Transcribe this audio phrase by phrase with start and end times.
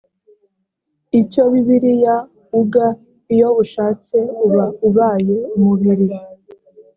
[1.19, 2.15] icyo bibiliya
[2.59, 2.85] uga
[3.33, 6.07] iyo ushatse uba ubaye umubiri